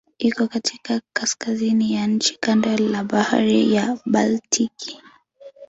[0.19, 5.01] Iko katika kaskazini ya nchi kando la Bahari ya Baltiki.